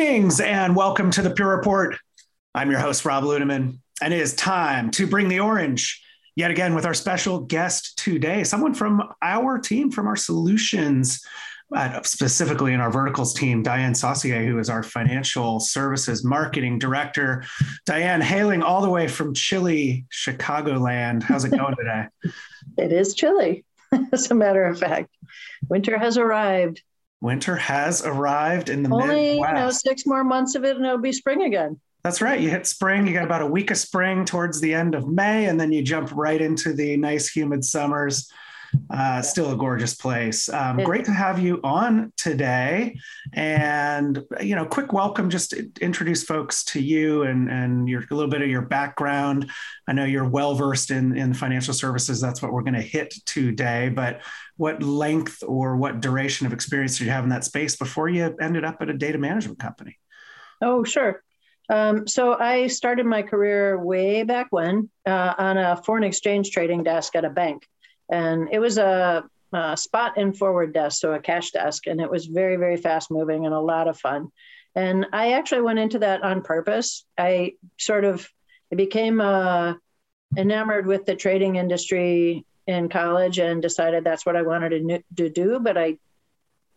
[0.00, 1.94] Greetings and welcome to the Pure Report.
[2.54, 6.02] I'm your host, Rob Ludeman, and it is time to bring the orange
[6.34, 11.22] yet again with our special guest today, someone from our team, from our solutions,
[11.76, 17.44] uh, specifically in our verticals team, Diane Saucier, who is our financial services marketing director.
[17.84, 21.22] Diane, hailing all the way from chilly Chicagoland.
[21.22, 22.06] How's it going today?
[22.78, 23.66] it is chilly,
[24.12, 25.14] as a matter of fact.
[25.68, 26.80] Winter has arrived.
[27.20, 29.52] Winter has arrived in the Only, Midwest.
[29.52, 31.78] you know, six more months of it and it'll be spring again.
[32.02, 32.40] That's right.
[32.40, 35.46] You hit spring, you got about a week of spring towards the end of May,
[35.46, 38.30] and then you jump right into the nice, humid summers.
[38.88, 40.48] Uh, still a gorgeous place.
[40.48, 42.96] Um, great to have you on today.
[43.32, 45.30] And you know, quick welcome.
[45.30, 49.50] Just introduce folks to you and and your a little bit of your background.
[49.88, 52.20] I know you're well versed in in financial services.
[52.20, 53.88] That's what we're going to hit today.
[53.88, 54.22] But
[54.56, 58.36] what length or what duration of experience did you have in that space before you
[58.40, 59.98] ended up at a data management company?
[60.62, 61.22] Oh, sure.
[61.70, 66.82] Um, so I started my career way back when uh, on a foreign exchange trading
[66.82, 67.66] desk at a bank
[68.10, 72.10] and it was a, a, spot and forward desk, so a cash desk, and it
[72.10, 74.28] was very, very fast moving and a lot of fun.
[74.74, 77.04] And I actually went into that on purpose.
[77.18, 78.28] I sort of
[78.74, 79.74] became uh,
[80.36, 85.28] enamored with the trading industry in college and decided that's what I wanted to, to
[85.28, 85.98] do, but I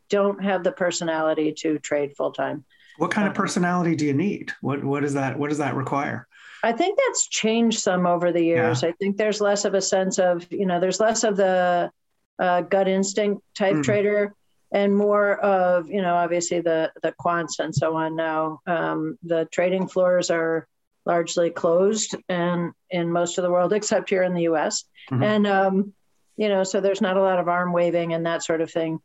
[0.09, 2.65] don't have the personality to trade full time.
[2.97, 4.51] What kind of um, personality do you need?
[4.61, 6.27] What what does that what does that require?
[6.63, 8.81] I think that's changed some over the years.
[8.81, 8.89] Yeah.
[8.89, 11.91] I think there's less of a sense of, you know, there's less of the
[12.39, 13.83] uh, gut instinct type mm.
[13.83, 14.33] trader
[14.71, 18.61] and more of, you know, obviously the the quants and so on now.
[18.65, 20.67] Um, the trading floors are
[21.05, 24.85] largely closed and in most of the world except here in the US.
[25.11, 25.23] Mm-hmm.
[25.23, 25.93] And um,
[26.37, 28.99] you know, so there's not a lot of arm waving and that sort of thing.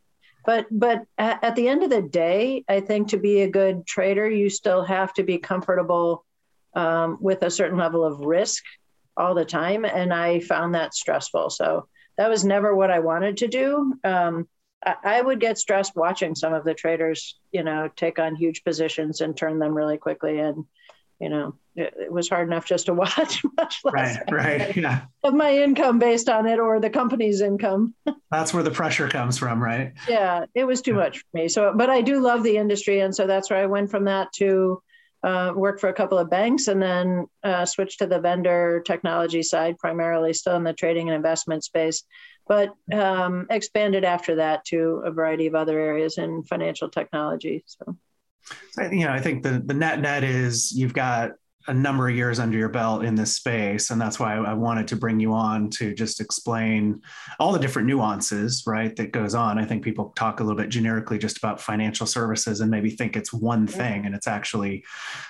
[0.45, 3.85] But but at, at the end of the day, I think to be a good
[3.85, 6.23] trader, you still have to be comfortable
[6.73, 8.63] um, with a certain level of risk
[9.17, 9.85] all the time.
[9.85, 11.49] And I found that stressful.
[11.49, 11.87] So
[12.17, 13.95] that was never what I wanted to do.
[14.03, 14.47] Um,
[14.85, 18.63] I, I would get stressed watching some of the traders, you know, take on huge
[18.63, 20.39] positions and turn them really quickly.
[20.39, 20.65] And,
[21.19, 25.01] you know, it, it was hard enough just to watch much less right, right, yeah.
[25.23, 27.93] of my income based on it or the company's income.
[28.31, 29.93] that's where the pressure comes from, right?
[30.07, 30.97] Yeah, it was too yeah.
[30.97, 31.47] much for me.
[31.49, 33.01] So, but I do love the industry.
[33.01, 34.81] And so that's where I went from that to,
[35.23, 39.43] uh, worked for a couple of banks and then uh, switched to the vendor technology
[39.43, 42.03] side, primarily still in the trading and investment space,
[42.47, 47.63] but um, expanded after that to a variety of other areas in financial technology.
[47.65, 47.97] So,
[48.91, 51.31] you know, I think the the net net is you've got
[51.69, 54.87] a number of years under your belt in this space and that's why i wanted
[54.87, 57.01] to bring you on to just explain
[57.39, 59.57] all the different nuances right that goes on.
[59.57, 63.15] I think people talk a little bit generically just about financial services and maybe think
[63.15, 64.83] it's one thing and it's actually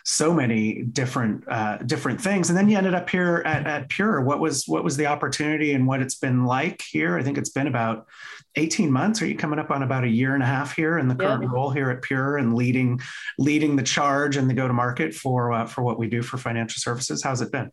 [0.04, 2.50] so many different uh, different things.
[2.50, 4.22] And then you ended up here at, at pure.
[4.22, 7.18] What was what was the opportunity and what it's been like here?
[7.18, 8.08] I think it's been about
[8.56, 9.22] 18 months?
[9.22, 11.44] Are you coming up on about a year and a half here in the current
[11.44, 11.50] yeah.
[11.52, 13.00] role here at pure and leading
[13.38, 16.38] leading the charge and the go to market for uh, for what we do for
[16.38, 17.24] financial services?
[17.24, 17.72] How's it been?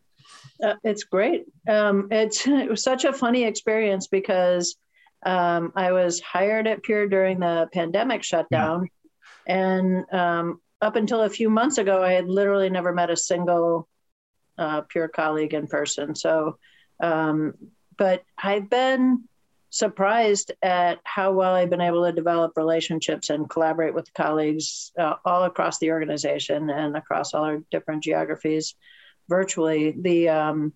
[0.62, 1.44] Uh, it's great.
[1.69, 4.76] Um, it's it was such a funny experience because
[5.25, 8.88] um, i was hired at pure during the pandemic shutdown.
[9.47, 9.54] Yeah.
[9.56, 13.88] and um, up until a few months ago i had literally never met a single
[14.59, 16.15] uh, pure colleague in person.
[16.15, 16.59] So
[17.00, 17.54] um,
[17.97, 19.25] but i've been
[19.76, 25.14] surprised at how well I've been able to develop relationships and collaborate with colleagues uh,
[25.25, 28.75] all across the organization and across all our different geographies
[29.28, 29.94] virtually.
[29.98, 30.72] The um,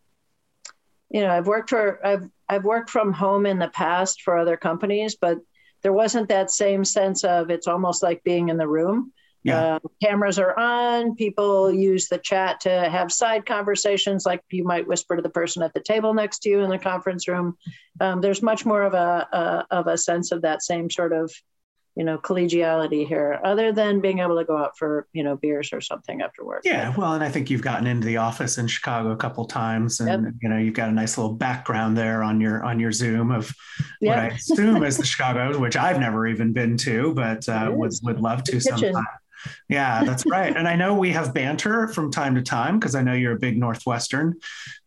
[1.10, 4.56] you know, I've worked for I've I've worked from home in the past for other
[4.56, 5.39] companies, but
[5.83, 9.12] there wasn't that same sense of it's almost like being in the room.
[9.43, 9.77] Yeah.
[9.77, 11.15] Uh, cameras are on.
[11.15, 15.62] People use the chat to have side conversations, like you might whisper to the person
[15.62, 17.57] at the table next to you in the conference room.
[18.01, 21.33] Um, there's much more of a, a, of a sense of that same sort of,
[21.97, 25.72] you know, collegiality here, other than being able to go out for you know beers
[25.72, 26.63] or something after work.
[26.65, 30.01] Yeah, well, and I think you've gotten into the office in Chicago a couple times,
[30.01, 30.34] and yep.
[30.41, 33.53] you know you've got a nice little background there on your on your Zoom of
[34.01, 34.16] yep.
[34.16, 37.93] what I assume is the Chicago, which I've never even been to, but uh, would
[38.03, 39.04] would love to sometime.
[39.69, 40.54] Yeah, that's right.
[40.57, 43.39] and I know we have banter from time to time because I know you're a
[43.39, 44.37] big Northwestern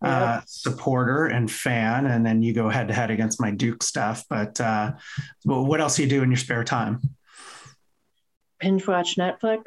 [0.02, 4.26] uh, supporter and fan, and then you go head to head against my Duke stuff.
[4.30, 4.94] But uh,
[5.46, 7.02] well, what else do you do in your spare time?
[8.60, 9.64] Binge watch Netflix.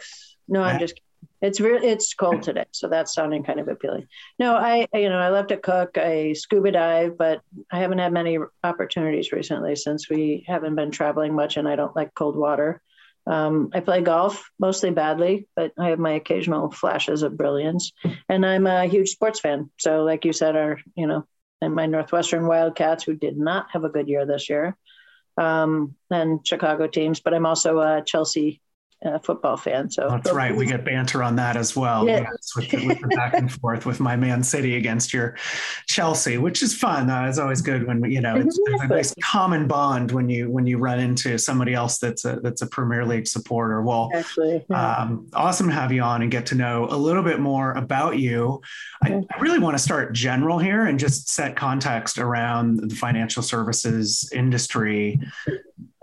[0.48, 1.00] No, I'm just.
[1.42, 4.08] It's really it's cold today, so that's sounding kind of appealing.
[4.38, 5.98] No, I you know I love to cook.
[5.98, 11.34] I scuba dive, but I haven't had many opportunities recently since we haven't been traveling
[11.34, 12.80] much, and I don't like cold water.
[13.26, 17.92] Um, I play golf mostly badly, but I have my occasional flashes of brilliance.
[18.28, 19.70] And I'm a huge sports fan.
[19.78, 21.26] So, like you said, our you know,
[21.60, 24.76] and my Northwestern Wildcats, who did not have a good year this year,
[25.36, 27.20] um, and Chicago teams.
[27.20, 28.60] But I'm also a Chelsea
[29.06, 29.90] uh, football fan.
[29.90, 30.54] So that's right.
[30.54, 32.06] We get banter on that as well.
[32.06, 32.26] Yeah.
[32.30, 35.36] Yes, with, the, with the back and forth with my Man City against your
[35.86, 37.08] Chelsea, which is fun.
[37.08, 40.66] Uh, it's always good when you know it's, a nice common bond when you when
[40.66, 43.82] you run into somebody else that's a that's a Premier League supporter.
[43.82, 44.96] Well, Actually, yeah.
[44.96, 48.18] um, awesome to have you on and get to know a little bit more about
[48.18, 48.60] you.
[49.02, 53.42] I, I really want to start general here and just set context around the financial
[53.42, 55.20] services industry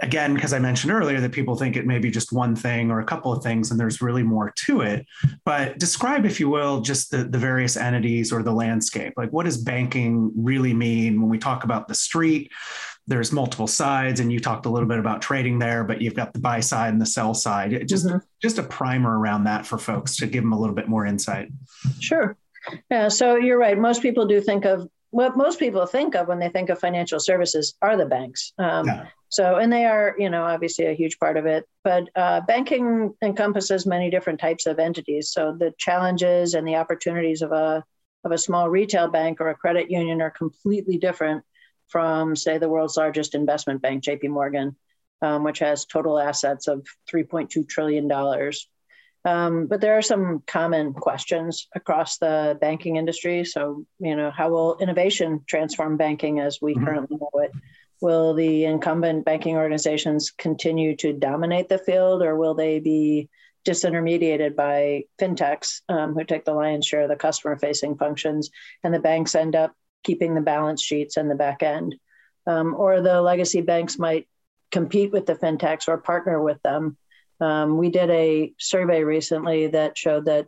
[0.01, 2.99] again, because I mentioned earlier that people think it may be just one thing or
[2.99, 5.05] a couple of things, and there's really more to it.
[5.45, 9.13] But describe, if you will, just the, the various entities or the landscape.
[9.17, 12.51] Like, what does banking really mean when we talk about the street?
[13.07, 16.33] There's multiple sides, and you talked a little bit about trading there, but you've got
[16.33, 17.87] the buy side and the sell side.
[17.87, 18.19] Just, mm-hmm.
[18.41, 21.49] just a primer around that for folks to give them a little bit more insight.
[21.99, 22.37] Sure.
[22.89, 23.77] Yeah, so you're right.
[23.77, 27.19] Most people do think of what most people think of when they think of financial
[27.19, 28.53] services are the banks.
[28.57, 29.07] Um, yeah.
[29.33, 31.67] So, and they are, you know, obviously a huge part of it.
[31.83, 35.31] But uh, banking encompasses many different types of entities.
[35.31, 37.83] So the challenges and the opportunities of a
[38.23, 41.43] of a small retail bank or a credit union are completely different
[41.87, 44.27] from, say, the world's largest investment bank, J.P.
[44.27, 44.75] Morgan,
[45.23, 48.69] um, which has total assets of 3.2 trillion dollars.
[49.25, 53.45] Um, but there are some common questions across the banking industry.
[53.45, 56.85] So, you know, how will innovation transform banking as we mm-hmm.
[56.85, 57.51] currently know it?
[58.01, 63.29] Will the incumbent banking organizations continue to dominate the field, or will they be
[63.65, 68.49] disintermediated by fintechs um, who take the lion's share of the customer facing functions,
[68.83, 69.73] and the banks end up
[70.03, 71.95] keeping the balance sheets and the back end?
[72.45, 74.27] Um, or the legacy banks might
[74.69, 76.97] compete with the fintechs or partner with them
[77.43, 80.47] um, we did a survey recently that showed that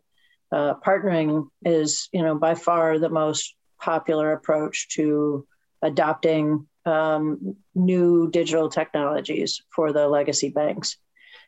[0.51, 5.45] uh, partnering is, you know, by far the most popular approach to
[5.81, 10.98] adopting um, new digital technologies for the legacy banks.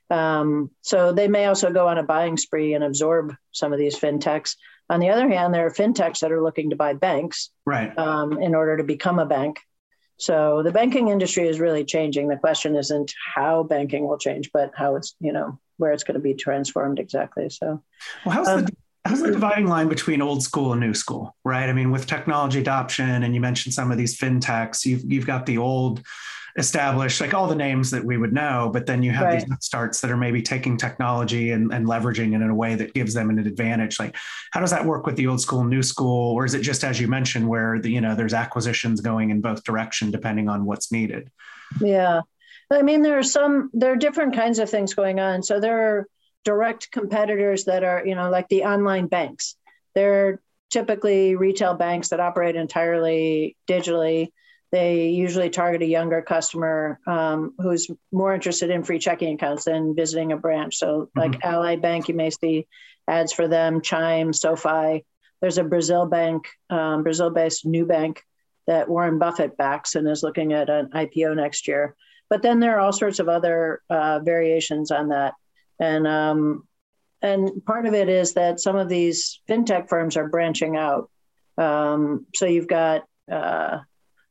[0.09, 3.99] Um, so they may also go on a buying spree and absorb some of these
[3.99, 4.55] fintechs.
[4.89, 7.97] On the other hand, there are fintechs that are looking to buy banks right.
[7.97, 9.59] um, in order to become a bank.
[10.17, 12.27] So the banking industry is really changing.
[12.27, 16.15] The question isn't how banking will change, but how it's, you know, where it's going
[16.15, 17.49] to be transformed exactly.
[17.49, 17.83] So,
[18.25, 18.75] well, how's um, the
[19.07, 21.69] how's the dividing line between old school and new school, right?
[21.69, 25.45] I mean, with technology adoption, and you mentioned some of these fintechs, you've you've got
[25.45, 26.03] the old
[26.57, 29.47] established, like all the names that we would know, but then you have right.
[29.47, 32.95] these starts that are maybe taking technology and, and leveraging it in a way that
[32.95, 33.99] gives them an advantage.
[33.99, 34.15] Like,
[34.51, 36.99] how does that work with the old school, new school, or is it just as
[36.99, 40.91] you mentioned, where the you know there's acquisitions going in both direction depending on what's
[40.91, 41.31] needed?
[41.79, 42.21] Yeah,
[42.71, 45.43] I mean there are some there are different kinds of things going on.
[45.43, 46.07] So there are
[46.47, 49.55] direct competitors that are you know like the online banks.
[49.95, 50.39] They're
[50.69, 54.29] typically retail banks that operate entirely digitally
[54.71, 59.95] they usually target a younger customer um, who's more interested in free checking accounts than
[59.95, 60.75] visiting a branch.
[60.75, 61.47] So, like mm-hmm.
[61.47, 62.67] Ally Bank, you may see
[63.07, 65.05] ads for them, Chime, SoFi.
[65.41, 68.17] There's a Brazil bank, um, Brazil based Nubank
[68.65, 71.95] that Warren Buffett backs and is looking at an IPO next year.
[72.29, 75.35] But then there are all sorts of other uh, variations on that.
[75.79, 76.67] And, um,
[77.21, 81.09] and part of it is that some of these fintech firms are branching out.
[81.57, 83.79] Um, so you've got uh,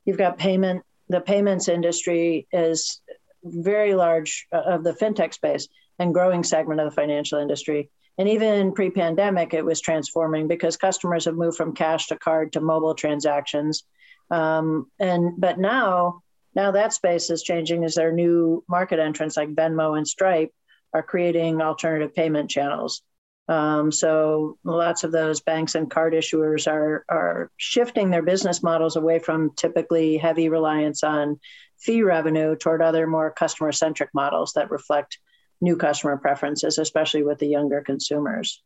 [0.07, 0.85] You've got payment.
[1.09, 3.03] The payments industry is
[3.45, 7.91] very large uh, of the fintech space and growing segment of the financial industry.
[8.19, 12.61] And even pre-pandemic, it was transforming because customers have moved from cash to card to
[12.61, 13.85] mobile transactions.
[14.31, 16.23] Um, and but now,
[16.55, 20.53] now that space is changing as there are new market entrants like Venmo and Stripe
[20.93, 23.02] are creating alternative payment channels.
[23.49, 28.97] Um, so lots of those banks and card issuers are are shifting their business models
[28.97, 31.38] away from typically heavy reliance on
[31.78, 35.19] fee revenue toward other more customer centric models that reflect
[35.61, 38.62] new customer preferences, especially with the younger consumers.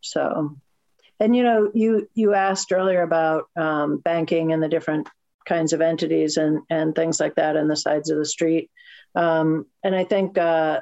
[0.00, 0.56] So,
[1.18, 5.08] and you know, you you asked earlier about um, banking and the different
[5.46, 8.70] kinds of entities and and things like that, and the sides of the street.
[9.14, 10.80] Um, and I think uh,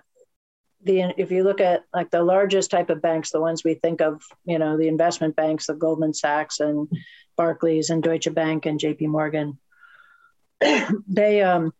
[0.84, 4.00] the if you look at like the largest type of banks, the ones we think
[4.00, 6.88] of, you know, the investment banks, the Goldman Sachs and
[7.36, 9.08] Barclays and Deutsche Bank and J.P.
[9.08, 9.58] Morgan,
[11.08, 11.72] they um,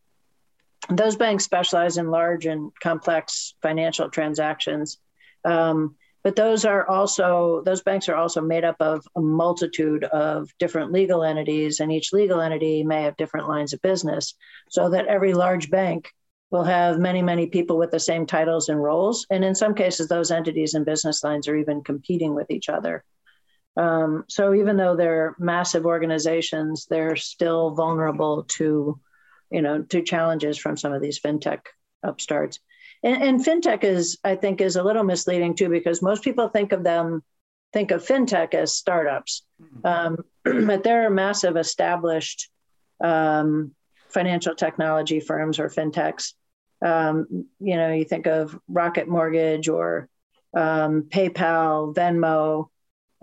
[0.89, 4.99] those banks specialize in large and complex financial transactions.
[5.45, 10.51] Um, but those are also those banks are also made up of a multitude of
[10.59, 14.35] different legal entities, and each legal entity may have different lines of business,
[14.69, 16.13] so that every large bank
[16.51, 19.27] will have many, many people with the same titles and roles.
[19.31, 23.05] And in some cases, those entities and business lines are even competing with each other.
[23.77, 28.99] Um, so even though they're massive organizations, they're still vulnerable to,
[29.51, 31.61] you know, to challenges from some of these fintech
[32.03, 32.59] upstarts.
[33.03, 36.73] And, and fintech is, I think, is a little misleading too, because most people think
[36.73, 37.23] of them,
[37.73, 39.87] think of fintech as startups, mm-hmm.
[39.87, 42.51] um, but they're massive established
[43.03, 43.73] um,
[44.09, 46.33] financial technology firms or fintechs.
[46.81, 50.09] Um, you know, you think of Rocket Mortgage or
[50.55, 52.69] um, PayPal, Venmo,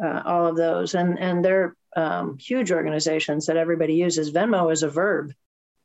[0.04, 4.32] uh, all of those, and and they're um, huge organizations that everybody uses.
[4.32, 5.32] Venmo is a verb.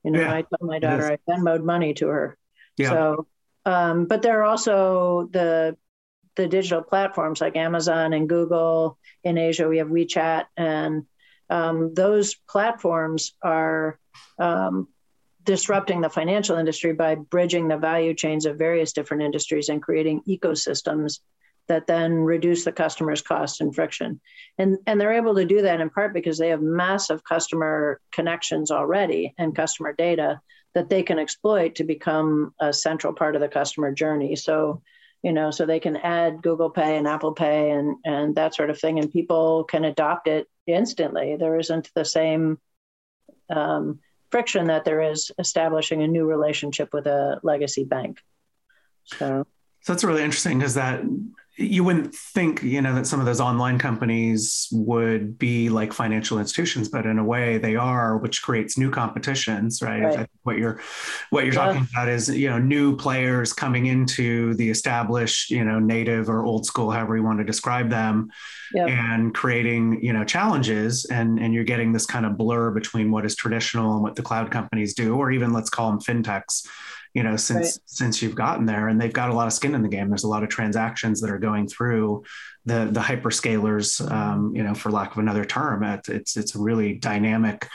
[0.05, 2.37] You know, yeah, I told my daughter I Venmoed money to her.
[2.77, 2.91] Yeah.
[2.91, 3.27] So,
[3.65, 5.77] um, but there are also the
[6.37, 8.99] the digital platforms like Amazon and Google.
[9.23, 11.05] In Asia, we have WeChat, and
[11.51, 13.99] um, those platforms are
[14.39, 14.89] um,
[15.45, 20.23] disrupting the financial industry by bridging the value chains of various different industries and creating
[20.29, 21.21] ecosystems
[21.69, 24.21] that then reduce the customer's cost and friction.
[24.59, 28.71] And, and they're able to do that in part because they have massive customer connections
[28.71, 30.41] already and customer data
[30.75, 34.35] that they can exploit to become a central part of the customer journey.
[34.37, 34.83] So,
[35.23, 38.71] you know, so they can add Google Pay and Apple Pay and, and that sort
[38.71, 41.37] of thing, and people can adopt it instantly.
[41.37, 42.59] There isn't the same
[43.49, 48.21] um, friction that there is establishing a new relationship with a legacy bank.
[49.05, 49.47] So,
[49.81, 51.03] so that's really interesting because that
[51.61, 56.39] you wouldn't think you know that some of those online companies would be like financial
[56.39, 60.29] institutions but in a way they are which creates new competitions right, right.
[60.43, 60.81] what you're
[61.29, 61.67] what you're yeah.
[61.67, 66.45] talking about is you know new players coming into the established you know native or
[66.45, 68.31] old school however you want to describe them
[68.73, 68.89] yep.
[68.89, 73.27] and creating you know challenges and and you're getting this kind of blur between what
[73.27, 76.67] is traditional and what the cloud companies do or even let's call them fintechs
[77.15, 77.79] you know since right.
[77.87, 80.25] since you've gotten there and they've got a lot of skin in the game there's
[80.25, 82.23] a lot of transactions that are going through
[82.67, 86.95] the the hyperscalers um, you know for lack of another term it's it's a really
[86.95, 87.69] dynamic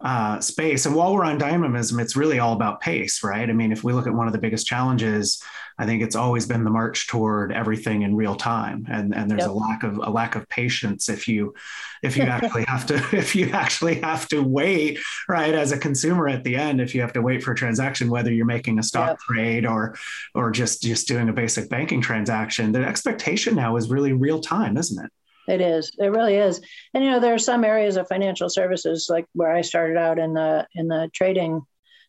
[0.00, 0.86] uh, space.
[0.86, 3.48] And while we're on dynamism, it's really all about pace, right?
[3.48, 5.42] I mean, if we look at one of the biggest challenges,
[5.80, 9.40] I think it's always been the march toward everything in real time, and and there's
[9.40, 9.48] yep.
[9.48, 11.54] a lack of a lack of patience if you
[12.02, 15.54] if you actually have to if you actually have to wait, right?
[15.54, 18.30] As a consumer at the end, if you have to wait for a transaction, whether
[18.30, 19.18] you're making a stock yep.
[19.20, 19.96] trade or
[20.34, 24.76] or just just doing a basic banking transaction, the expectation now is really real time,
[24.76, 25.10] isn't it?
[25.48, 25.92] It is.
[25.98, 26.60] It really is.
[26.94, 30.18] And you know, there are some areas of financial services, like where I started out
[30.18, 31.62] in the in the trading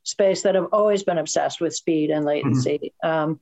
[0.04, 2.94] space, that have always been obsessed with speed and latency.
[3.04, 3.10] Mm-hmm.
[3.10, 3.40] Um,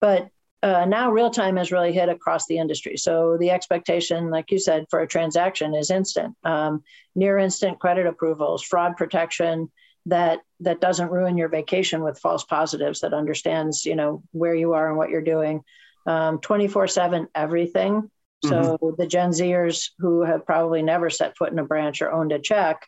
[0.00, 0.28] but
[0.62, 2.96] uh, now real time has really hit across the industry.
[2.96, 8.06] So the expectation, like you said, for a transaction is instant, um, near instant credit
[8.06, 9.70] approvals, fraud protection
[10.06, 14.74] that that doesn't ruin your vacation with false positives, that understands you know where you
[14.74, 15.62] are and what you're doing,
[16.06, 18.10] twenty four seven everything.
[18.44, 18.94] So mm-hmm.
[18.96, 22.38] the Gen Zers who have probably never set foot in a branch or owned a
[22.38, 22.86] check,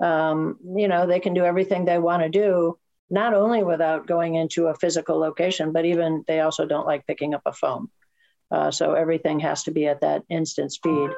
[0.00, 2.78] um, you know, they can do everything they want to do,
[3.10, 7.34] not only without going into a physical location, but even they also don't like picking
[7.34, 7.88] up a phone.
[8.50, 11.10] Uh, so everything has to be at that instant speed.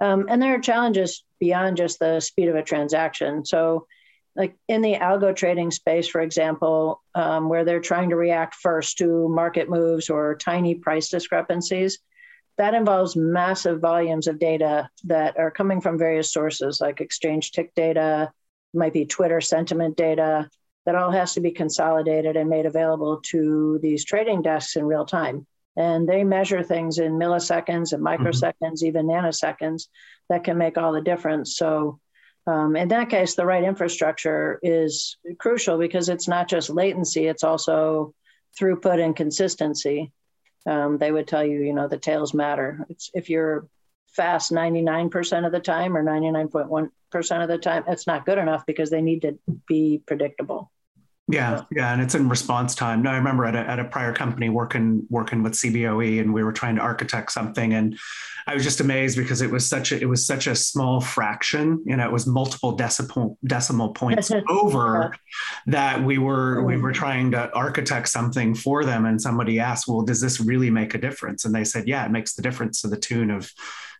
[0.00, 3.44] Um, and there are challenges beyond just the speed of a transaction.
[3.44, 3.86] So,
[4.34, 8.98] like in the algo trading space, for example, um, where they're trying to react first
[8.98, 11.98] to market moves or tiny price discrepancies,
[12.58, 17.74] that involves massive volumes of data that are coming from various sources like exchange tick
[17.74, 18.30] data,
[18.74, 20.48] might be Twitter sentiment data,
[20.84, 25.04] that all has to be consolidated and made available to these trading desks in real
[25.04, 25.46] time.
[25.76, 28.22] And they measure things in milliseconds and mm-hmm.
[28.22, 28.86] microseconds, mm-hmm.
[28.86, 29.88] even nanoseconds,
[30.28, 31.56] that can make all the difference.
[31.56, 31.98] So,
[32.46, 37.44] um, in that case, the right infrastructure is crucial because it's not just latency, it's
[37.44, 38.14] also
[38.60, 40.10] throughput and consistency
[40.66, 42.86] um, they would tell you, you know, the tails matter.
[42.88, 43.68] It's if you're
[44.08, 48.90] fast 99% of the time or 99.1% of the time, it's not good enough because
[48.90, 50.70] they need to be predictable.
[51.28, 53.02] Yeah, yeah, and it's in response time.
[53.02, 56.42] No, I remember at a, at a prior company working working with CBOE, and we
[56.42, 57.96] were trying to architect something, and
[58.46, 61.80] I was just amazed because it was such a it was such a small fraction.
[61.86, 65.14] You know, it was multiple decimal decimal points over
[65.66, 70.02] that we were we were trying to architect something for them, and somebody asked, "Well,
[70.02, 72.88] does this really make a difference?" And they said, "Yeah, it makes the difference to
[72.88, 73.50] the tune of,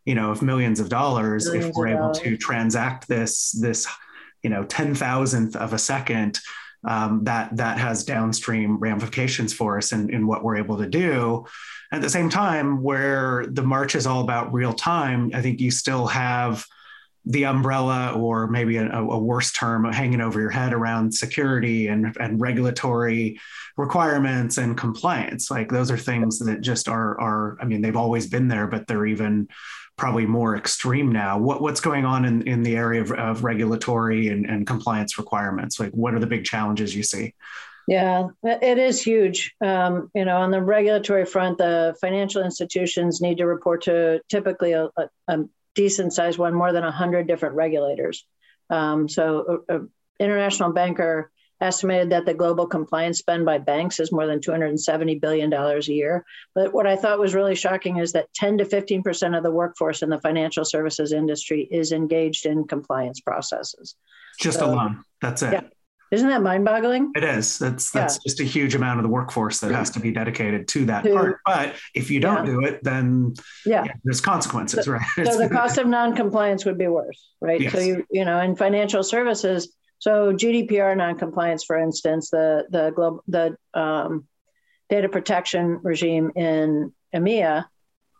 [0.04, 2.18] you know, of millions of dollars millions if we're able dollars.
[2.18, 3.86] to transact this this,
[4.42, 6.40] you know, ten thousandth of a second."
[6.84, 11.44] Um, that that has downstream ramifications for us in, in what we're able to do.
[11.92, 15.70] At the same time, where the march is all about real time, I think you
[15.70, 16.66] still have
[17.24, 22.16] the umbrella or maybe a, a, worse term hanging over your head around security and,
[22.18, 23.38] and regulatory
[23.76, 25.48] requirements and compliance.
[25.50, 28.88] Like those are things that just are are i mean they've always been there but
[28.88, 29.48] they're even
[29.96, 31.38] probably more extreme now.
[31.38, 35.78] What, what's going on in, in the area of, of regulatory and, and compliance requirements?
[35.78, 37.34] Like what are the big challenges you see?
[37.88, 39.54] Yeah, it is huge.
[39.60, 44.72] Um, you know, on the regulatory front, the financial institutions need to report to typically
[44.72, 45.38] a, a, a
[45.74, 48.26] decent sized one, more than 100 different regulators.
[48.70, 51.30] Um, so, an international banker
[51.62, 56.24] estimated that the global compliance spend by banks is more than $270 billion a year.
[56.54, 60.02] But what I thought was really shocking is that 10 to 15% of the workforce
[60.02, 63.94] in the financial services industry is engaged in compliance processes.
[64.40, 65.04] Just so, alone.
[65.20, 65.52] That's it.
[65.52, 65.62] Yeah.
[66.12, 67.12] Isn't that mind-boggling?
[67.16, 67.58] It is.
[67.58, 68.20] That's that's yeah.
[68.28, 71.12] just a huge amount of the workforce that has to be dedicated to that to,
[71.14, 71.40] part.
[71.46, 72.52] But if you don't yeah.
[72.52, 73.32] do it, then
[73.64, 73.84] yeah.
[73.84, 73.92] yeah.
[74.04, 75.02] there's consequences, so, right?
[75.16, 77.58] so the cost of non-compliance would be worse, right?
[77.58, 77.72] Yes.
[77.72, 83.24] So you you know in financial services, so GDPR non-compliance, for instance, the the global
[83.28, 84.28] the um,
[84.90, 87.64] data protection regime in EMEA,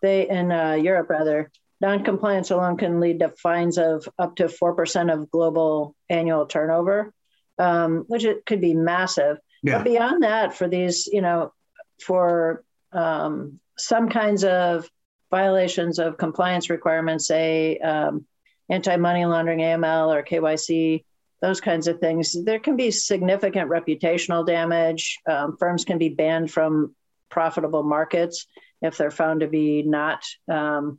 [0.01, 1.51] they in uh, Europe rather,
[1.83, 7.13] non-compliance alone can lead to fines of up to four percent of global annual turnover
[7.59, 9.39] um, which it could be massive.
[9.63, 9.79] Yeah.
[9.79, 11.53] But beyond that, for these, you know,
[12.01, 14.89] for um, some kinds of
[15.31, 18.27] violations of compliance requirements, say um,
[18.69, 21.05] anti money laundering, AML, or KYC,
[21.41, 25.19] those kinds of things, there can be significant reputational damage.
[25.29, 26.95] Um, firms can be banned from
[27.31, 28.47] profitable markets
[28.81, 30.99] if they're found to be not um,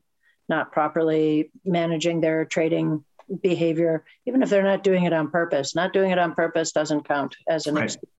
[0.49, 3.03] not properly managing their trading
[3.41, 5.75] behavior, even if they're not doing it on purpose.
[5.75, 7.85] Not doing it on purpose doesn't count as an right.
[7.85, 8.11] excuse.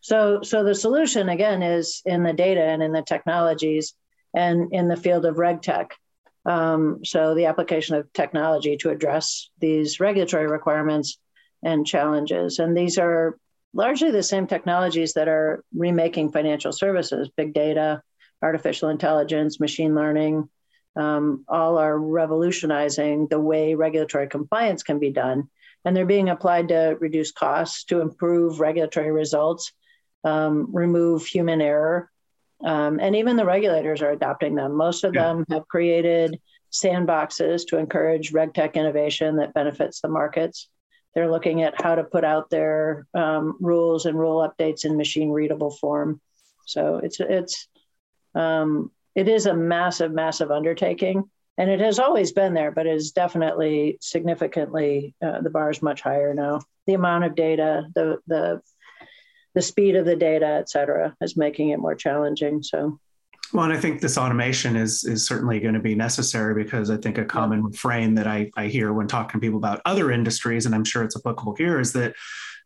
[0.00, 3.94] So, so the solution again is in the data and in the technologies
[4.34, 5.96] and in the field of reg tech.
[6.44, 11.18] Um, so the application of technology to address these regulatory requirements
[11.62, 12.58] and challenges.
[12.58, 13.38] And these are
[13.72, 18.02] largely the same technologies that are remaking financial services, big data,
[18.42, 20.48] artificial intelligence, machine learning,
[20.96, 25.48] um, all are revolutionizing the way regulatory compliance can be done.
[25.84, 29.72] And they're being applied to reduce costs, to improve regulatory results,
[30.24, 32.10] um, remove human error.
[32.64, 34.76] Um, and even the regulators are adopting them.
[34.76, 35.24] Most of yeah.
[35.24, 36.40] them have created
[36.72, 40.68] sandboxes to encourage regtech innovation that benefits the markets.
[41.14, 45.30] They're looking at how to put out their um, rules and rule updates in machine
[45.30, 46.20] readable form.
[46.66, 47.68] So it's it's
[48.34, 51.24] um, it is a massive, massive undertaking.
[51.58, 55.82] And it has always been there, but it is definitely significantly uh, the bar is
[55.82, 56.60] much higher now.
[56.86, 58.62] The amount of data, the the
[59.54, 62.62] the speed of the data, et cetera, is making it more challenging.
[62.62, 62.98] So
[63.52, 66.96] well, and I think this automation is is certainly going to be necessary because I
[66.96, 70.64] think a common refrain that I, I hear when talking to people about other industries,
[70.64, 72.14] and I'm sure it's applicable here, is that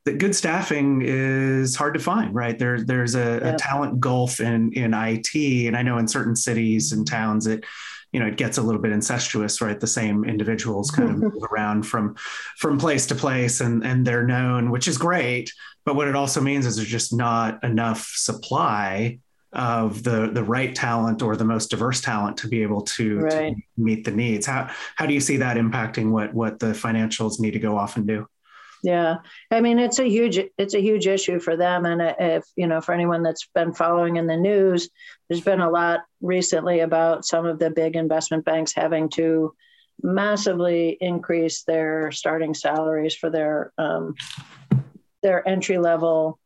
[0.07, 2.57] that good staffing is hard to find, right?
[2.57, 3.55] There, there's a, yeah.
[3.55, 5.35] a, talent gulf in in IT,
[5.67, 7.65] and I know in certain cities and towns it,
[8.13, 9.79] you know, it gets a little bit incestuous, right?
[9.79, 11.55] The same individuals kind of move mm-hmm.
[11.55, 12.15] around from
[12.57, 15.53] from place to place, and and they're known, which is great.
[15.85, 19.19] But what it also means is there's just not enough supply
[19.53, 23.57] of the the right talent or the most diverse talent to be able to, right.
[23.57, 24.47] to meet the needs.
[24.47, 27.97] How how do you see that impacting what what the financials need to go off
[27.97, 28.29] and do?
[28.83, 29.17] Yeah,
[29.51, 32.81] I mean it's a huge it's a huge issue for them, and if you know
[32.81, 34.91] for anyone that's been following in the news,
[35.29, 39.55] there's been a lot recently about some of the big investment banks having to
[40.03, 44.15] massively increase their starting salaries for their um,
[45.23, 46.39] their entry level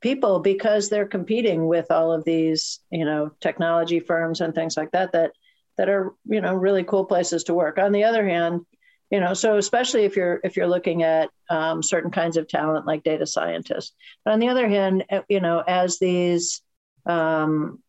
[0.00, 4.90] people because they're competing with all of these you know technology firms and things like
[4.92, 5.32] that that
[5.76, 7.78] that are you know really cool places to work.
[7.78, 8.64] On the other hand
[9.10, 12.86] you know so especially if you're if you're looking at um, certain kinds of talent
[12.86, 13.94] like data scientists.
[14.24, 16.62] But on the other hand eh, you know as these
[17.06, 17.80] um,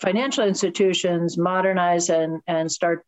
[0.00, 3.04] financial institutions modernize and and start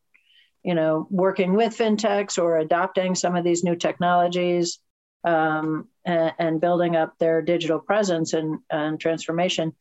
[0.62, 4.79] you know working with fintechs or adopting some of these new technologies
[5.25, 9.75] um, and, and, building up their digital presence and, and transformation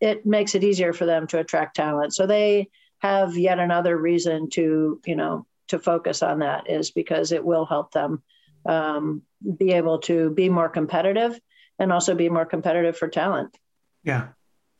[0.00, 2.14] it makes it easier for them to attract talent.
[2.14, 7.32] So they have yet another reason to you know to focus on that is because
[7.32, 8.22] it will help them
[8.66, 9.22] um,
[9.56, 11.38] be able to be more competitive
[11.78, 13.56] and also be more competitive for talent.
[14.02, 14.28] Yeah.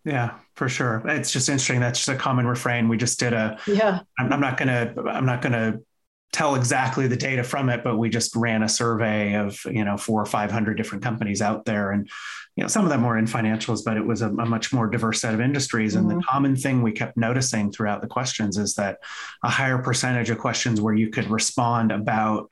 [0.04, 1.02] Yeah, for sure.
[1.06, 1.80] It's just interesting.
[1.80, 2.88] That's just a common refrain.
[2.88, 5.82] We just did a, yeah, I'm, I'm not going to, I'm not going to
[6.32, 9.96] tell exactly the data from it, but we just ran a survey of you know
[9.96, 12.08] four or five hundred different companies out there, and
[12.56, 14.86] you know some of them were in financials, but it was a, a much more
[14.86, 15.92] diverse set of industries.
[15.94, 16.00] Mm-hmm.
[16.00, 16.30] And the mm-hmm.
[16.30, 18.98] common thing we kept noticing throughout the questions is that
[19.42, 22.50] a higher percentage of questions where you could respond about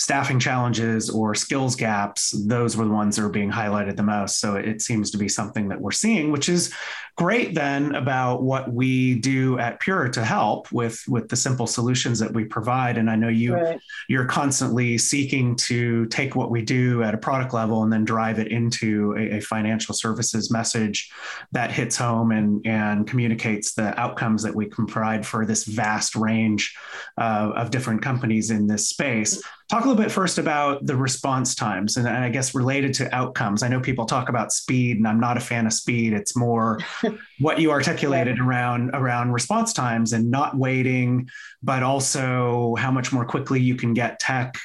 [0.00, 4.40] staffing challenges or skills gaps, those were the ones that are being highlighted the most.
[4.40, 6.72] So it seems to be something that we're seeing, which is
[7.16, 12.18] great then about what we do at Pure to help with with the simple solutions
[12.18, 12.96] that we provide.
[12.96, 13.78] And I know you right.
[14.08, 18.38] you're constantly seeking to take what we do at a product level and then drive
[18.38, 21.10] it into a, a financial services message
[21.52, 26.16] that hits home and and communicates the outcomes that we can provide for this vast
[26.16, 26.74] range
[27.18, 29.42] uh, of different companies in this space.
[29.70, 33.14] Talk a little bit first about the response times and, and, I guess related to
[33.14, 33.62] outcomes.
[33.62, 36.12] I know people talk about speed, and I'm not a fan of speed.
[36.12, 36.80] It's more
[37.38, 41.30] what you articulated around around response times and not waiting,
[41.62, 44.58] but also how much more quickly you can get tech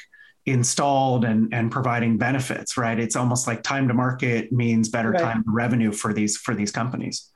[0.44, 2.98] installed and, and providing benefits, right?
[2.98, 5.20] It's almost like time to market means better right.
[5.20, 7.30] time to revenue for these for these companies.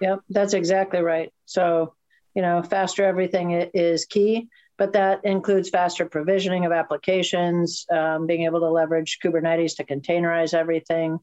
[0.00, 1.32] Yep, that's exactly right.
[1.44, 1.94] So,
[2.36, 8.42] you know, faster everything is key but that includes faster provisioning of applications, um, being
[8.42, 11.18] able to leverage Kubernetes to containerize everything.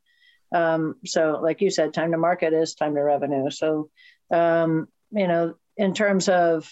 [0.53, 3.49] Um, so, like you said, time to market is time to revenue.
[3.49, 3.89] So,
[4.31, 6.71] um, you know, in terms of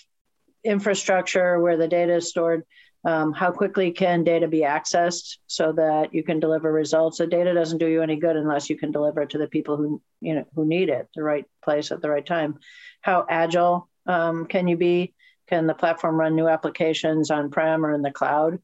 [0.64, 2.64] infrastructure where the data is stored,
[3.04, 7.18] um, how quickly can data be accessed so that you can deliver results?
[7.18, 9.78] The data doesn't do you any good unless you can deliver it to the people
[9.78, 12.60] who you know who need it, the right place at the right time.
[13.02, 15.14] How agile um, can you be?
[15.52, 18.60] Can the platform run new applications on prem or in the cloud?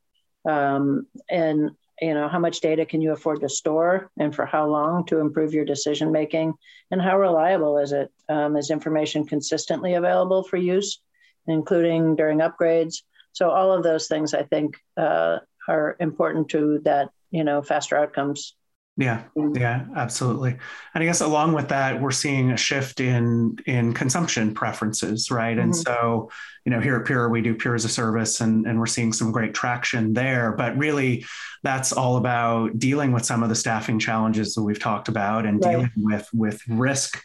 [0.48, 1.72] Um, and
[2.02, 5.20] you know how much data can you afford to store and for how long to
[5.20, 6.54] improve your decision making
[6.92, 8.12] and how reliable is it?
[8.30, 11.02] Um, is information consistently available for use
[11.48, 17.10] including during upgrades so all of those things i think uh, are important to that
[17.32, 18.56] you know faster outcomes
[19.00, 20.58] yeah, yeah, absolutely.
[20.96, 25.56] And I guess along with that, we're seeing a shift in in consumption preferences, right?
[25.56, 25.66] Mm-hmm.
[25.66, 26.32] And so,
[26.66, 29.14] you know, here at Pure, we do Pure as a service, and and we're seeing
[29.14, 30.54] some great traction there.
[30.54, 31.26] But really,
[31.62, 35.64] that's all about dealing with some of the staffing challenges that we've talked about, and
[35.64, 35.72] right.
[35.72, 37.22] dealing with with risk.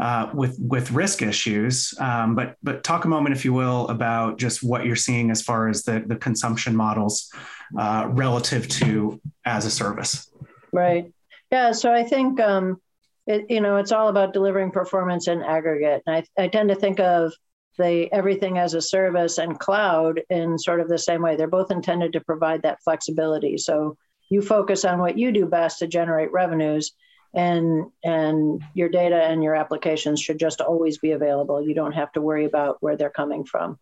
[0.00, 4.38] Uh, with with risk issues, um, but but talk a moment, if you will, about
[4.38, 7.30] just what you're seeing as far as the the consumption models
[7.76, 10.29] uh, relative to as a service.
[10.72, 11.12] Right.
[11.50, 11.72] Yeah.
[11.72, 12.80] So I think, um,
[13.26, 16.02] it, you know, it's all about delivering performance in aggregate.
[16.06, 17.32] And I, I tend to think of
[17.78, 21.36] the everything as a service and cloud in sort of the same way.
[21.36, 23.56] They're both intended to provide that flexibility.
[23.58, 23.96] So
[24.28, 26.92] you focus on what you do best to generate revenues
[27.32, 31.62] and and your data and your applications should just always be available.
[31.62, 33.78] You don't have to worry about where they're coming from.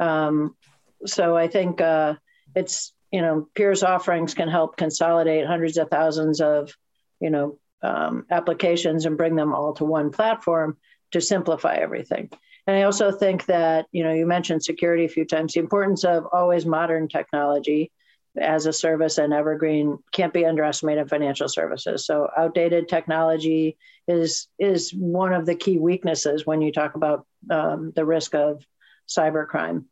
[0.00, 0.56] Um,
[1.04, 2.14] so I think uh,
[2.54, 6.76] it's you know, Pure's offerings can help consolidate hundreds of thousands of,
[7.18, 10.76] you know, um, applications and bring them all to one platform
[11.12, 12.28] to simplify everything.
[12.66, 15.54] And I also think that, you know, you mentioned security a few times.
[15.54, 17.90] The importance of always modern technology
[18.38, 22.04] as a service and evergreen can't be underestimated in financial services.
[22.04, 27.94] So outdated technology is is one of the key weaknesses when you talk about um,
[27.96, 28.62] the risk of
[29.08, 29.84] cybercrime.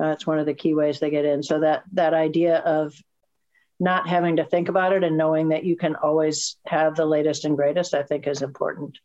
[0.00, 1.42] Uh, it's one of the key ways they get in.
[1.42, 2.94] So that that idea of
[3.78, 7.44] not having to think about it and knowing that you can always have the latest
[7.44, 8.98] and greatest, I think, is important.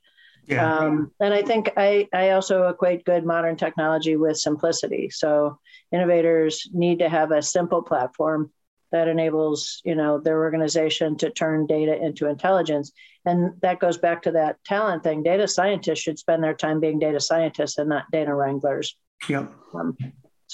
[0.47, 0.77] Yeah.
[0.77, 5.10] Um, and I think I, I also equate good modern technology with simplicity.
[5.10, 5.60] So
[5.91, 8.51] innovators need to have a simple platform
[8.91, 12.91] that enables you know their organization to turn data into intelligence
[13.25, 16.99] and that goes back to that talent thing data scientists should spend their time being
[16.99, 18.95] data scientists and not data wranglers
[19.27, 19.97] yep um,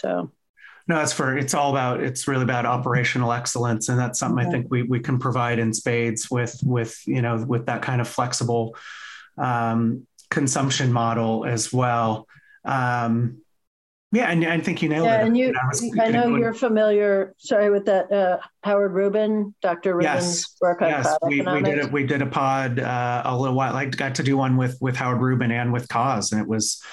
[0.01, 0.31] so
[0.87, 4.49] no, that's for it's all about it's really about operational excellence, and that's something I
[4.49, 8.07] think we we can provide in spades with with you know with that kind of
[8.07, 8.75] flexible
[9.37, 12.27] um, consumption model as well.
[12.65, 13.41] Um,
[14.11, 15.27] yeah, and I think you nailed yeah, it.
[15.27, 15.53] And you,
[15.97, 17.33] I, I know you're familiar.
[17.37, 19.95] Sorry with that, uh, Howard Rubin, Dr.
[19.95, 23.37] Rubin's yes, work on yes, we, we did a, we did a pod uh, a
[23.37, 23.75] little while.
[23.75, 26.83] I got to do one with with Howard Rubin and with Cause, and it was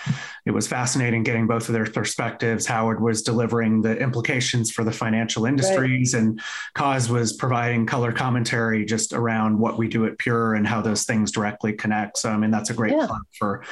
[0.46, 2.64] it was fascinating getting both of their perspectives.
[2.64, 6.22] Howard was delivering the implications for the financial industries, right.
[6.22, 6.40] and
[6.74, 11.04] Cause was providing color commentary just around what we do at Pure and how those
[11.04, 12.16] things directly connect.
[12.16, 13.09] So I mean, that's a great yeah.
[13.38, 13.62] for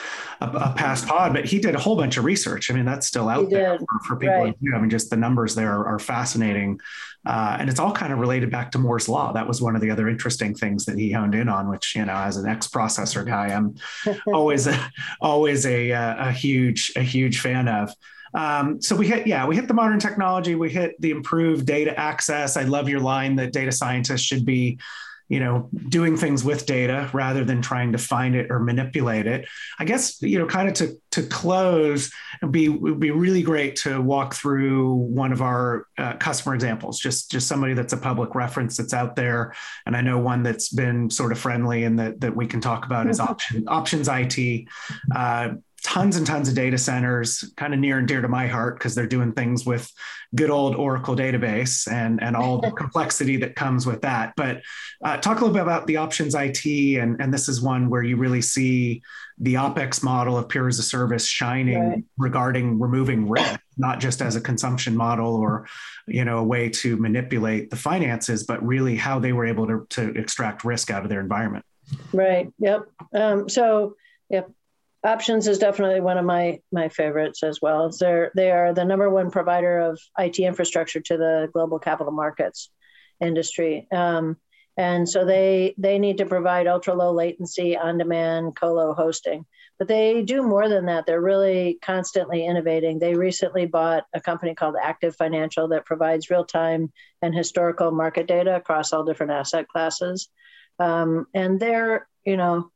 [0.42, 1.32] a, a, past pod.
[1.32, 2.70] But he did a whole bunch of research.
[2.70, 4.34] I mean, that's still out out there for, for, people.
[4.34, 4.54] Right.
[4.74, 6.80] I mean, just the numbers there are, are fascinating.
[7.24, 9.32] Uh, and it's all kind of related back to Moore's law.
[9.32, 12.04] That was one of the other interesting things that he honed in on, which, you
[12.04, 13.76] know, as an ex processor guy, I'm
[14.26, 17.92] always, a, always a, uh, a huge, a huge fan of.
[18.34, 20.54] Um, so we hit, yeah, we hit the modern technology.
[20.54, 22.56] We hit the improved data access.
[22.56, 24.78] I love your line that data scientists should be
[25.28, 29.48] you know doing things with data rather than trying to find it or manipulate it.
[29.78, 32.12] I guess you know kind of to to close
[32.42, 36.98] it'd be would be really great to walk through one of our uh, customer examples
[36.98, 39.54] just just somebody that's a public reference that's out there.
[39.86, 42.84] And i know one that's been sort of friendly and that that we can talk
[42.84, 43.30] about is mm-hmm.
[43.30, 44.66] option Options IT
[45.14, 45.50] uh,
[45.86, 48.96] tons and tons of data centers, kind of near and dear to my heart because
[48.96, 49.88] they're doing things with
[50.34, 54.32] good old Oracle database and, and all the complexity that comes with that.
[54.36, 54.62] But
[55.04, 58.02] uh, talk a little bit about the Options IT, and, and this is one where
[58.02, 59.00] you really see
[59.38, 62.04] the OPEX model of Pure as a service shining right.
[62.18, 65.68] regarding removing risk, not just as a consumption model or
[66.08, 69.86] you know a way to manipulate the finances, but really how they were able to,
[69.90, 71.64] to extract risk out of their environment.
[72.12, 72.48] Right.
[72.58, 72.80] Yep.
[73.14, 73.94] Um, so
[74.28, 74.50] Yep.
[75.06, 77.90] Options is definitely one of my my favorites as well.
[77.90, 82.70] They're they are the number one provider of IT infrastructure to the global capital markets
[83.20, 83.86] industry.
[83.92, 84.36] Um,
[84.76, 89.46] and so they they need to provide ultra low latency on demand colo hosting
[89.78, 94.54] but they do more than that they're really constantly innovating they recently bought a company
[94.54, 96.92] called Activ Financial that provides real time
[97.22, 100.28] and historical market data across all different asset classes
[100.78, 102.70] um, and they're you know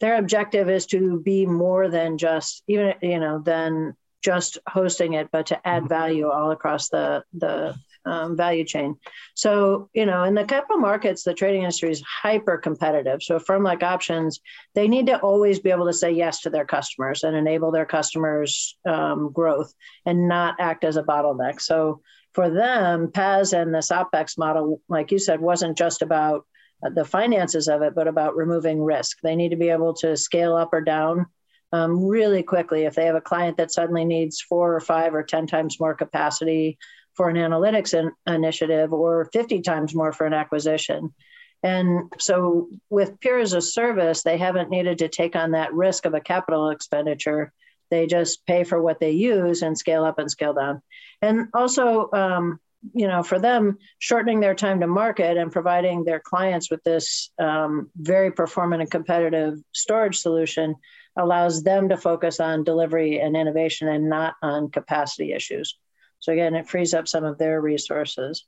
[0.00, 5.28] their objective is to be more than just even you know than just hosting it
[5.30, 5.88] but to add mm-hmm.
[5.88, 8.96] value all across the the um, value chain.
[9.34, 13.40] So you know in the capital markets the trading industry is hyper competitive so a
[13.40, 14.40] firm like Options
[14.74, 17.86] they need to always be able to say yes to their customers and enable their
[17.86, 19.72] customers um, growth
[20.04, 21.60] and not act as a bottleneck.
[21.60, 22.00] So
[22.32, 26.44] for them PaaS and this OPEX model, like you said, wasn't just about
[26.82, 29.18] the finances of it, but about removing risk.
[29.22, 31.26] They need to be able to scale up or down
[31.72, 32.84] um, really quickly.
[32.84, 35.94] If they have a client that suddenly needs four or five or 10 times more
[35.94, 36.78] capacity
[37.14, 41.14] for an analytics in, initiative or 50 times more for an acquisition.
[41.62, 46.04] And so with Pure as a service, they haven't needed to take on that risk
[46.04, 47.52] of a capital expenditure.
[47.90, 50.82] They just pay for what they use and scale up and scale down.
[51.22, 52.60] And also, um,
[52.94, 57.30] you know, for them, shortening their time to market and providing their clients with this
[57.38, 60.74] um, very performant and competitive storage solution
[61.16, 65.78] allows them to focus on delivery and innovation and not on capacity issues.
[66.18, 68.44] So again, it frees up some of their resources.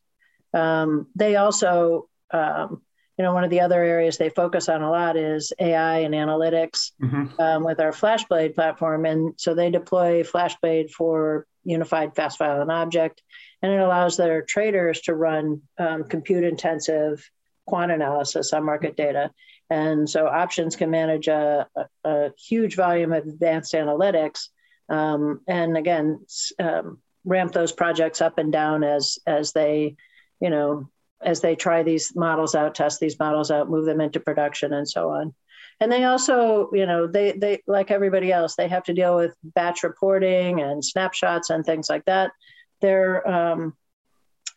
[0.55, 2.83] Um, they also, um,
[3.16, 6.14] you know, one of the other areas they focus on a lot is AI and
[6.14, 7.40] analytics mm-hmm.
[7.40, 9.07] um, with our FlashBlade platform.
[9.07, 13.22] And so they deploy FlashBlade for unified fast file and object
[13.62, 17.29] and it allows their traders to run um, compute intensive
[17.66, 19.31] quant analysis on market data.
[19.71, 24.49] And so Options can manage a, a, a huge volume of advanced analytics.
[24.88, 26.25] Um, and again,
[26.59, 29.97] um, ramp those projects up and down as, as they,
[30.40, 30.88] you know,
[31.21, 34.88] as they try these models out, test these models out, move them into production and
[34.88, 35.35] so on.
[35.81, 39.37] And they also, you know, they, they, like everybody else, they have to deal with
[39.42, 42.33] batch reporting and snapshots and things like that.
[42.81, 43.77] They're um,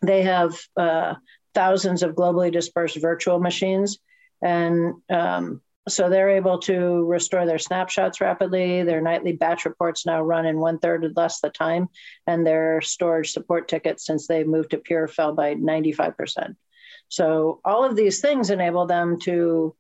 [0.01, 1.15] they have uh,
[1.53, 3.99] thousands of globally dispersed virtual machines,
[4.41, 8.83] and um, so they're able to restore their snapshots rapidly.
[8.83, 11.89] Their nightly batch reports now run in one third less the time,
[12.27, 16.55] and their storage support tickets since they moved to Pure fell by 95%.
[17.09, 19.75] So all of these things enable them to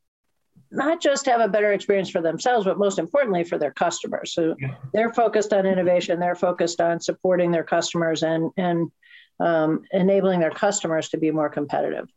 [0.71, 4.33] not just have a better experience for themselves, but most importantly for their customers.
[4.33, 4.75] So yeah.
[4.93, 8.91] they're focused on innovation, they're focused on supporting their customers and and
[9.39, 12.07] um, enabling their customers to be more competitive.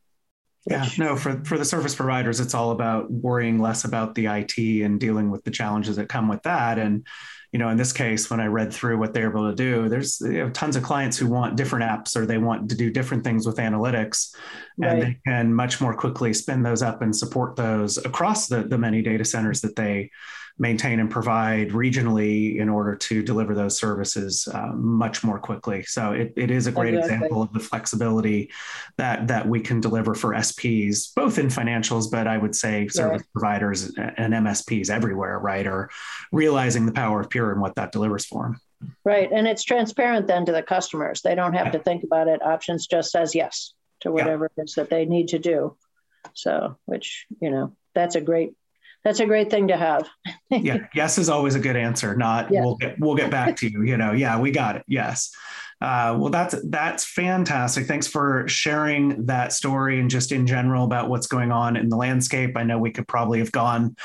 [0.66, 4.56] Yeah, no, for, for the service providers, it's all about worrying less about the IT
[4.56, 6.78] and dealing with the challenges that come with that.
[6.78, 7.06] And
[7.54, 10.20] you know, in this case, when I read through what they're able to do, there's
[10.54, 13.58] tons of clients who want different apps or they want to do different things with
[13.58, 14.34] analytics,
[14.76, 14.90] right.
[14.90, 18.76] and they can much more quickly spin those up and support those across the, the
[18.76, 20.10] many data centers that they
[20.58, 25.82] maintain and provide regionally in order to deliver those services uh, much more quickly.
[25.82, 27.14] So it, it is a great exactly.
[27.16, 28.52] example of the flexibility
[28.96, 33.22] that that we can deliver for SPs, both in financials, but I would say service
[33.22, 33.32] yeah.
[33.32, 35.90] providers and MSPs everywhere, right, are
[36.30, 38.60] realizing the power of Pure and what that delivers for them.
[39.04, 41.22] Right, and it's transparent then to the customers.
[41.22, 41.72] They don't have yeah.
[41.72, 42.42] to think about it.
[42.42, 44.62] Options just says yes to whatever yeah.
[44.62, 45.76] it is that they need to do.
[46.34, 48.54] So, which you know, that's a great
[49.04, 50.08] that's a great thing to have.
[50.50, 52.16] yeah, yes is always a good answer.
[52.16, 52.64] Not yes.
[52.64, 53.82] we'll get we'll get back to you.
[53.82, 54.84] You know, yeah, we got it.
[54.88, 55.30] Yes.
[55.80, 57.86] Uh, well, that's that's fantastic.
[57.86, 61.96] Thanks for sharing that story and just in general about what's going on in the
[61.96, 62.56] landscape.
[62.56, 63.96] I know we could probably have gone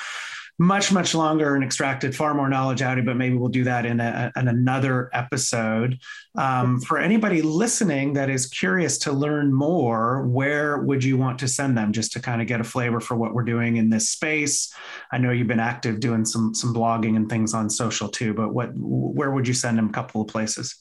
[0.59, 3.63] much much longer and extracted far more knowledge out of it but maybe we'll do
[3.63, 5.97] that in, a, in another episode.
[6.37, 11.47] Um, for anybody listening that is curious to learn more where would you want to
[11.47, 11.93] send them?
[11.93, 14.73] Just to kind of get a flavor for what we're doing in this space.
[15.11, 18.53] I know you've been active doing some some blogging and things on social too but
[18.53, 19.89] what where would you send them?
[19.89, 20.75] A couple of places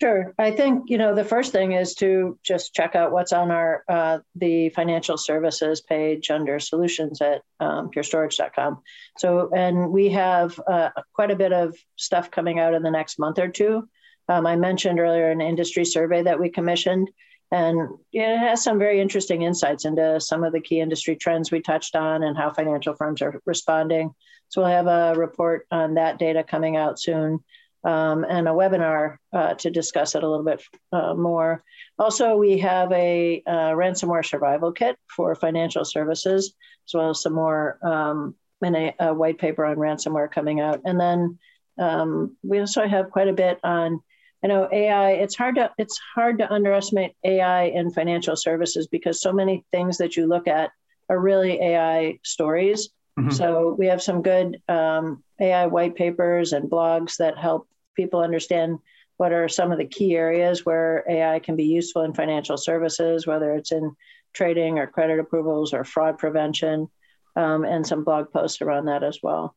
[0.00, 0.34] Sure.
[0.38, 3.84] I think, you know, the first thing is to just check out what's on our,
[3.88, 8.82] uh, the financial services page under solutions at um, purestorage.com.
[9.16, 13.18] So, and we have uh, quite a bit of stuff coming out in the next
[13.18, 13.88] month or two.
[14.28, 17.10] Um, I mentioned earlier an industry survey that we commissioned,
[17.50, 21.62] and it has some very interesting insights into some of the key industry trends we
[21.62, 24.10] touched on and how financial firms are responding.
[24.50, 27.42] So, we'll have a report on that data coming out soon
[27.84, 30.62] um, and a webinar uh, to discuss it a little bit
[30.92, 31.62] uh, more.
[31.98, 36.54] Also, we have a uh, ransomware survival kit for financial services,
[36.88, 40.80] as well as some more um, and a, a, white paper on ransomware coming out.
[40.84, 41.38] And then
[41.78, 44.00] um, we also have quite a bit on,
[44.42, 45.12] you know, AI.
[45.12, 49.98] It's hard to it's hard to underestimate AI in financial services because so many things
[49.98, 50.70] that you look at
[51.08, 52.90] are really AI stories.
[53.18, 53.30] Mm-hmm.
[53.30, 58.78] So we have some good um, AI white papers and blogs that help people understand
[59.16, 63.26] what are some of the key areas where AI can be useful in financial services,
[63.26, 63.96] whether it's in
[64.32, 66.88] trading or credit approvals or fraud prevention,
[67.34, 69.56] um, and some blog posts around that as well.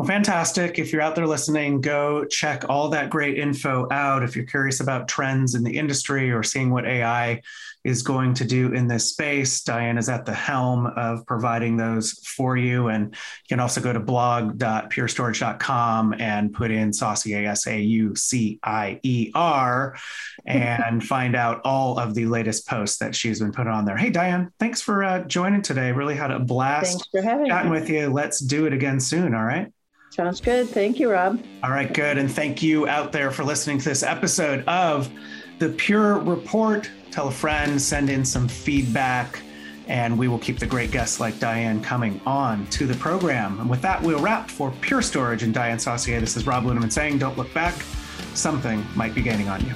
[0.00, 0.78] Well, fantastic.
[0.78, 4.22] If you're out there listening, go check all that great info out.
[4.22, 7.42] If you're curious about trends in the industry or seeing what AI
[7.84, 12.12] is going to do in this space, Diane is at the helm of providing those
[12.12, 12.88] for you.
[12.88, 18.58] And you can also go to blog.purestorage.com and put in Saucier, S A U C
[18.62, 19.98] I E R,
[20.46, 23.98] and find out all of the latest posts that she's been putting on there.
[23.98, 25.92] Hey, Diane, thanks for uh, joining today.
[25.92, 27.78] Really had a blast thanks for having chatting me.
[27.78, 28.08] with you.
[28.08, 29.34] Let's do it again soon.
[29.34, 29.70] All right.
[30.10, 30.68] Sounds good.
[30.68, 31.40] Thank you, Rob.
[31.62, 32.18] All right, good.
[32.18, 35.08] And thank you out there for listening to this episode of
[35.60, 36.90] The Pure Report.
[37.12, 39.40] Tell a friend, send in some feedback,
[39.86, 43.60] and we will keep the great guests like Diane coming on to the program.
[43.60, 46.18] And with that, we'll wrap for Pure Storage and Diane Saucier.
[46.18, 47.74] This is Rob Ludeman saying, Don't look back.
[48.34, 49.74] Something might be gaining on you.